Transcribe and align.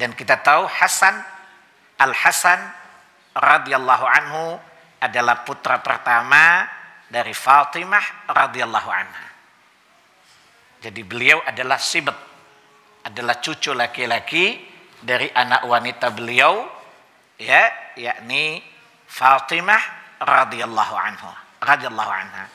Dan 0.00 0.16
kita 0.16 0.40
tahu 0.40 0.64
Hasan 0.64 1.12
Al-Hasan 2.00 2.56
radhiyallahu 3.36 4.06
anhu 4.08 4.56
adalah 4.96 5.44
putra 5.44 5.84
pertama 5.84 6.64
dari 7.04 7.36
Fatimah 7.36 8.32
radhiyallahu 8.32 8.88
anha. 8.88 9.26
Jadi 10.80 11.04
beliau 11.04 11.44
adalah 11.44 11.76
sibat, 11.76 12.16
adalah 13.04 13.36
cucu 13.44 13.76
laki-laki 13.76 14.56
dari 15.04 15.28
anak 15.28 15.68
wanita 15.68 16.08
beliau 16.16 16.64
ya, 17.36 17.92
yakni 18.00 18.64
Fatimah 19.04 20.16
radhiyallahu 20.24 20.94
anhu, 20.96 21.28
radhiyallahu 21.60 22.12
anha. 22.12 22.48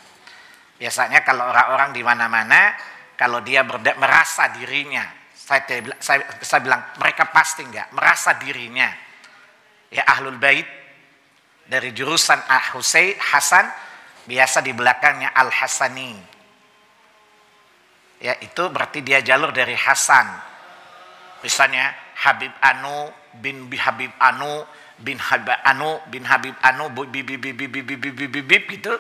Biasanya 0.82 1.22
kalau 1.22 1.54
orang-orang 1.54 1.94
di 1.94 2.02
mana-mana 2.02 2.74
kalau 3.14 3.46
dia 3.46 3.62
merasa 3.62 4.50
dirinya, 4.50 5.06
saya, 5.36 5.84
saya, 6.00 6.24
saya 6.40 6.62
bilang 6.64 6.82
mereka 6.98 7.28
pasti 7.30 7.68
enggak 7.68 7.92
merasa 7.92 8.34
dirinya 8.40 8.88
ya 9.92 10.08
ahlul 10.08 10.40
bait 10.40 10.66
dari 11.66 11.92
jurusan 11.92 12.40
Ah 12.46 12.74
Husain 12.74 13.18
Hasan 13.18 13.66
biasa 14.26 14.62
di 14.62 14.74
belakangnya 14.74 15.34
Al 15.34 15.50
Hasani. 15.50 16.14
Ya, 18.22 18.34
itu 18.42 18.64
berarti 18.74 19.06
dia 19.06 19.22
jalur 19.22 19.54
dari 19.54 19.78
Hasan. 19.78 20.26
Misalnya 21.46 21.94
Habib 22.26 22.54
Anu 22.64 23.12
bin 23.38 23.70
Habib 23.70 24.10
Anu 24.18 24.66
bin 24.98 25.20
Habib 25.20 25.54
Anu 25.62 26.00
bin 26.10 26.24
Habib 26.26 26.56
Anu 26.64 26.90
bib 26.90 27.12
bib 27.12 27.38
bib 27.38 27.54
bib 27.54 28.02
bib 28.02 28.46
bib 28.46 28.64
gitu. 28.72 28.94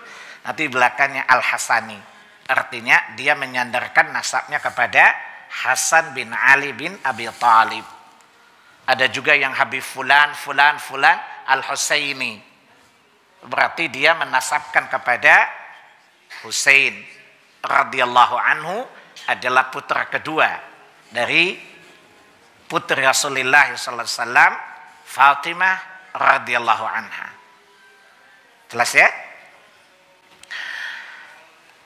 Nanti 0.45 0.69
belakangnya 0.69 1.25
Al 1.25 1.41
Hasani. 1.41 1.97
Artinya 2.45 3.17
dia 3.17 3.33
menyandarkan 3.33 4.13
nasabnya 4.13 4.61
kepada 4.61 5.17
Hasan 5.63 6.11
bin 6.11 6.35
Ali 6.35 6.75
bin 6.75 6.91
Abi 6.99 7.31
Talib. 7.39 7.85
Ada 8.85 9.07
juga 9.09 9.33
yang 9.33 9.55
Habib 9.55 9.81
Fulan, 9.81 10.35
Fulan, 10.35 10.77
Fulan, 10.77 11.17
Al-Husaini. 11.47 12.37
Berarti 13.45 13.89
dia 13.89 14.13
menasabkan 14.13 14.91
kepada 14.91 15.47
Husain 16.43 16.93
radhiyallahu 17.63 18.35
anhu 18.37 18.85
adalah 19.25 19.73
putra 19.73 20.05
kedua 20.05 20.49
dari 21.09 21.57
putri 22.69 23.01
Rasulullah 23.01 23.73
wasallam 23.73 24.53
Fatimah 25.05 25.77
radhiyallahu 26.13 26.85
anha. 26.85 27.27
Jelas 28.69 28.91
ya? 28.93 29.07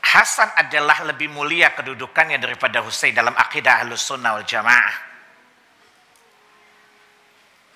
Hasan 0.10 0.50
adalah 0.58 1.06
lebih 1.06 1.30
mulia 1.30 1.70
kedudukannya 1.78 2.42
daripada 2.42 2.82
Husain 2.82 3.14
dalam 3.14 3.38
akidah 3.38 3.86
Ahlus 3.86 4.02
Sunnah 4.02 4.42
wal 4.42 4.48
Jamaah. 4.48 4.96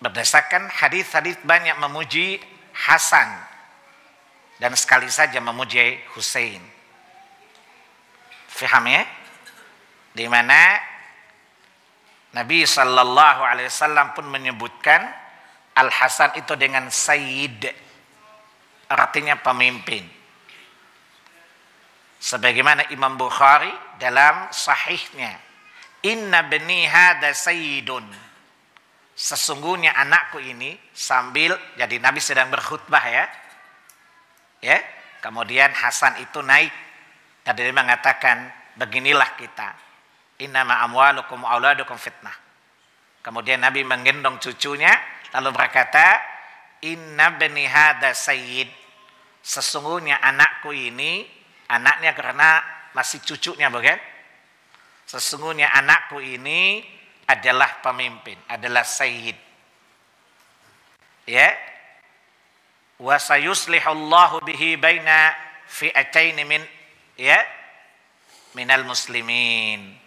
Berdasarkan 0.02 0.66
hadis-hadis 0.66 1.38
banyak 1.46 1.78
memuji 1.78 2.42
Hasan 2.74 3.30
dan 4.58 4.74
sekali 4.74 5.14
saja 5.14 5.38
memuji 5.38 6.02
Hussein. 6.18 6.58
Faham 8.50 8.90
ya? 8.90 9.06
Di 10.18 10.26
mana 10.26 10.82
Nabi 12.34 12.66
Shallallahu 12.66 13.46
Alaihi 13.46 13.70
Wasallam 13.70 14.18
pun 14.18 14.26
menyebutkan 14.26 15.06
Al 15.78 15.94
Hasan 15.94 16.34
itu 16.42 16.58
dengan 16.58 16.90
Sayyid, 16.90 17.70
artinya 18.90 19.38
pemimpin. 19.38 20.23
Sebagaimana 22.24 22.88
Imam 22.96 23.20
Bukhari 23.20 23.68
dalam 24.00 24.48
sahihnya, 24.48 25.36
Inna 26.08 26.48
bani 26.48 26.88
hada 26.88 27.36
sayyidun 27.36 28.08
sesungguhnya 29.14 29.94
anakku 29.94 30.42
ini 30.42 30.74
sambil 30.92 31.54
jadi 31.78 32.02
Nabi 32.02 32.20
sedang 32.24 32.50
berkhutbah 32.50 33.04
ya. 33.04 33.26
Ya. 34.64 34.80
Kemudian 35.24 35.72
Hasan 35.72 36.20
itu 36.20 36.44
naik 36.44 36.72
dan 37.48 37.56
dia 37.56 37.72
mengatakan 37.72 38.52
beginilah 38.76 39.40
kita. 39.40 39.72
Innama 40.44 40.84
amwalukum 40.84 41.48
auladukum 41.48 41.96
fitnah. 41.96 42.36
Kemudian 43.24 43.64
Nabi 43.64 43.88
menggendong 43.88 44.40
cucunya 44.44 44.92
lalu 45.32 45.56
berkata, 45.56 46.20
"Inna 46.84 47.36
bani 47.40 47.64
hada 47.64 48.12
sayyid." 48.12 48.68
Sesungguhnya 49.40 50.20
anakku 50.20 50.76
ini 50.76 51.43
anaknya 51.74 52.14
karena 52.14 52.62
masih 52.94 53.20
cucunya 53.26 53.74
bukan? 53.74 53.98
Sesungguhnya 55.10 55.74
anakku 55.74 56.22
ini 56.22 56.86
adalah 57.26 57.82
pemimpin, 57.82 58.38
adalah 58.48 58.86
sayyid. 58.86 59.36
Ya. 61.26 61.50
Wa 63.02 63.18
sayuslihullahu 63.18 64.46
bihi 64.46 64.78
baina 64.78 65.34
fi'atain 65.68 66.38
min 66.46 66.62
ya 67.18 67.42
minal 68.54 68.86
muslimin. 68.86 69.98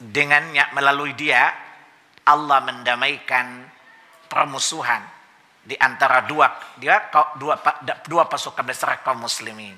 Dengannya 0.00 0.72
melalui 0.72 1.12
dia 1.12 1.52
Allah 2.24 2.64
mendamaikan 2.64 3.68
permusuhan 4.32 5.19
di 5.60 5.76
antara 5.76 6.24
dua 6.24 6.48
dia 6.80 7.12
dua 7.36 7.60
dua 8.08 8.24
pasukan 8.24 8.64
besar 8.64 9.04
kaum 9.04 9.20
muslimin. 9.20 9.76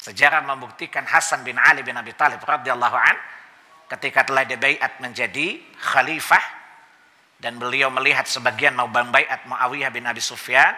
Sejarah 0.00 0.44
membuktikan 0.46 1.02
Hasan 1.02 1.42
bin 1.42 1.58
Ali 1.58 1.82
bin 1.82 1.96
Abi 1.98 2.14
Thalib 2.14 2.40
radhiyallahu 2.40 2.96
an 2.96 3.16
ketika 3.90 4.22
telah 4.22 4.46
dibaiat 4.46 5.02
menjadi 5.02 5.58
khalifah 5.82 6.44
dan 7.36 7.60
beliau 7.60 7.92
melihat 7.92 8.24
sebagian 8.24 8.72
mau 8.72 8.88
baiat 8.88 9.44
Muawiyah 9.44 9.92
bin 9.92 10.08
Abi 10.08 10.24
Sufyan, 10.24 10.72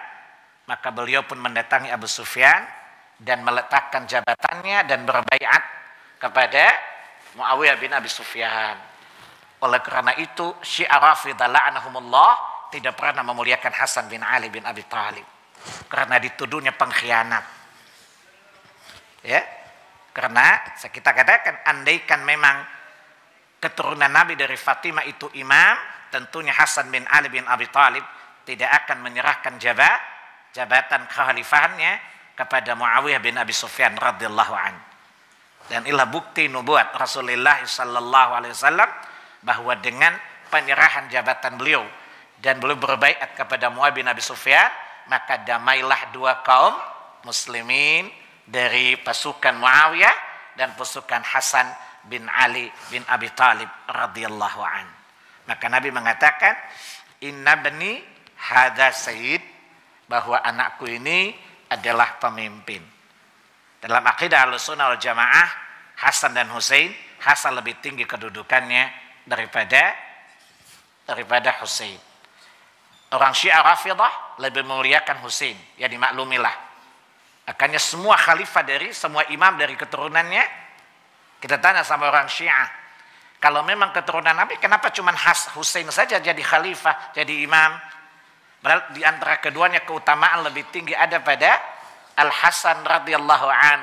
maka 0.67 0.91
beliau 0.91 1.23
pun 1.23 1.39
mendatangi 1.39 1.93
Abu 1.93 2.11
Sufyan 2.11 2.67
dan 3.21 3.47
meletakkan 3.47 4.11
jabatannya 4.11 4.87
dan 4.91 5.07
berbaiat 5.07 5.63
kepada 6.19 6.75
Muawiyah 7.39 7.77
bin 7.79 7.95
Abi 7.95 8.11
Sufyan. 8.11 8.75
Oleh 9.63 9.83
karena 9.83 10.15
itu, 10.19 10.55
Syiah 10.63 10.99
Rafidah 10.99 11.51
la'anahumullah 11.51 12.58
tidak 12.69 12.97
pernah 12.97 13.25
memuliakan 13.25 13.73
Hasan 13.73 14.07
bin 14.09 14.21
Ali 14.21 14.53
bin 14.53 14.65
Abi 14.65 14.85
Thalib 14.85 15.25
karena 15.89 16.17
dituduhnya 16.21 16.73
pengkhianat. 16.77 17.45
Ya. 19.25 19.43
Karena 20.15 20.75
kita 20.75 21.15
katakan 21.15 21.63
andaikan 21.63 22.27
memang 22.27 22.59
keturunan 23.63 24.11
Nabi 24.11 24.35
dari 24.35 24.59
Fatimah 24.59 25.07
itu 25.07 25.31
imam, 25.39 25.79
tentunya 26.11 26.51
Hasan 26.51 26.91
bin 26.91 27.07
Ali 27.07 27.31
bin 27.31 27.47
Abi 27.47 27.71
Thalib 27.71 28.03
tidak 28.43 28.85
akan 28.85 29.05
menyerahkan 29.05 29.61
jabat 29.63 30.01
jabatan 30.57 31.07
kekhalifahannya 31.07 31.93
kepada 32.35 32.75
Muawiyah 32.75 33.21
bin 33.23 33.37
Abi 33.39 33.55
Sufyan 33.55 33.95
radhiyallahu 33.95 34.55
an. 34.55 34.75
Dan 35.69 35.85
inilah 35.85 36.09
bukti 36.09 36.49
nubuat 36.49 36.97
Rasulullah 36.97 37.61
sallallahu 37.61 38.31
alaihi 38.33 38.57
wasallam 38.57 38.89
bahwa 39.45 39.77
dengan 39.79 40.17
penyerahan 40.49 41.13
jabatan 41.13 41.61
beliau 41.61 41.85
dan 42.39 42.63
beliau 42.63 42.79
berbaikat 42.79 43.35
kepada 43.35 43.71
Muawiyah 43.71 43.97
bin 43.99 44.07
Abi 44.07 44.23
Sufyan, 44.23 44.71
maka 45.11 45.43
damailah 45.43 46.15
dua 46.15 46.41
kaum 46.47 46.75
muslimin 47.27 48.07
dari 48.47 48.95
pasukan 49.01 49.59
Muawiyah 49.59 50.17
dan 50.55 50.75
pasukan 50.79 51.23
Hasan 51.23 51.67
bin 52.07 52.25
Ali 52.31 52.71
bin 52.89 53.03
Abi 53.11 53.29
Talib 53.35 53.69
radhiyallahu 53.91 54.61
an. 54.63 54.87
Maka 55.51 55.67
Nabi 55.67 55.91
mengatakan, 55.91 56.55
"Inna 57.27 57.59
bani 57.59 57.99
hada 58.39 58.95
sayyid" 58.95 59.43
bahwa 60.09 60.41
anakku 60.41 60.89
ini 60.89 61.37
adalah 61.69 62.17
pemimpin. 62.17 62.81
Dalam 63.79 64.03
akidah 64.03 64.49
Ahlussunnah 64.49 64.95
wal 64.95 65.03
Jamaah, 65.03 65.49
Hasan 66.01 66.35
dan 66.35 66.49
Hussein, 66.51 66.91
Hasan 67.23 67.59
lebih 67.59 67.83
tinggi 67.83 68.07
kedudukannya 68.07 68.89
daripada 69.27 69.95
daripada 71.05 71.61
Hussein. 71.61 72.08
Orang 73.09 73.33
Syiah 73.33 73.65
Rafidah 73.65 74.37
lebih 74.37 74.69
memuliakan 74.69 75.25
Hussein, 75.25 75.57
ya 75.81 75.89
dimaklumilah. 75.89 76.53
Akhirnya 77.49 77.81
semua 77.81 78.21
khalifah 78.21 78.61
dari, 78.61 78.93
semua 78.93 79.25
imam 79.33 79.57
dari 79.57 79.73
keturunannya, 79.73 80.45
kita 81.41 81.57
tanya 81.57 81.81
sama 81.81 82.13
orang 82.13 82.29
Syiah. 82.29 82.69
Kalau 83.41 83.65
memang 83.65 83.95
keturunan 83.97 84.37
Nabi, 84.37 84.61
kenapa 84.61 84.93
cuma 84.93 85.15
Has 85.17 85.49
Hussein 85.57 85.89
saja 85.89 86.21
jadi 86.21 86.43
khalifah, 86.43 87.17
jadi 87.17 87.49
imam? 87.49 87.81
Padahal 88.59 88.93
di 88.93 89.01
antara 89.07 89.39
keduanya 89.39 89.87
keutamaan 89.87 90.45
lebih 90.45 90.67
tinggi 90.69 90.93
ada 90.93 91.23
pada 91.23 91.57
Al 92.19 92.29
Hasan 92.29 92.83
radhiyallahu 92.83 93.49
an. 93.49 93.81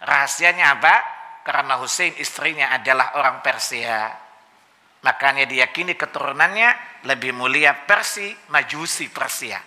Rahasianya 0.00 0.78
apa? 0.78 0.94
Karena 1.42 1.76
Hussein 1.82 2.14
istrinya 2.16 2.70
adalah 2.70 3.18
orang 3.18 3.42
Persia. 3.42 4.25
Makanya 5.06 5.46
diyakini 5.46 5.94
keturunannya 5.94 7.02
lebih 7.06 7.30
mulia 7.30 7.86
Persi, 7.86 8.34
Majusi 8.50 9.06
Persia. 9.06 9.62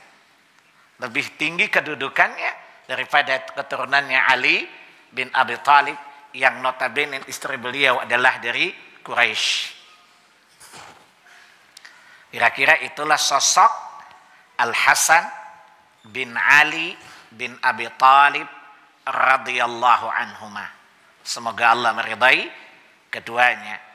Lebih 1.00 1.40
tinggi 1.40 1.72
kedudukannya 1.72 2.84
daripada 2.84 3.48
keturunannya 3.56 4.20
Ali 4.20 4.68
bin 5.08 5.32
Abi 5.32 5.56
Talib 5.64 5.96
yang 6.36 6.60
notabene 6.60 7.24
istri 7.32 7.56
beliau 7.56 8.04
adalah 8.04 8.44
dari 8.44 8.68
Quraisy. 9.00 9.80
Kira-kira 12.30 12.78
itulah 12.84 13.18
sosok 13.18 13.72
Al-Hasan 14.60 15.24
bin 16.12 16.36
Ali 16.36 16.94
bin 17.32 17.56
Abi 17.64 17.88
Thalib 17.96 18.46
radhiyallahu 19.08 20.08
anhuma. 20.12 20.68
Semoga 21.24 21.74
Allah 21.74 21.96
meridai 21.96 22.46
keduanya. 23.08 23.89